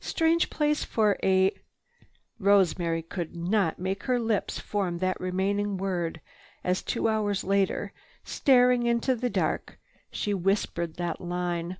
"Strange 0.00 0.50
place 0.50 0.82
for 0.82 1.16
a—" 1.22 1.54
Rosemary 2.40 3.02
could 3.02 3.36
not 3.36 3.78
make 3.78 4.02
her 4.02 4.18
lips 4.18 4.58
form 4.58 4.98
that 4.98 5.20
remaining 5.20 5.76
word 5.76 6.20
as, 6.64 6.82
two 6.82 7.06
hours 7.08 7.44
later, 7.44 7.92
staring 8.24 8.84
into 8.84 9.14
the 9.14 9.30
dark, 9.30 9.78
she 10.10 10.34
whispered 10.34 10.96
that 10.96 11.20
line. 11.20 11.78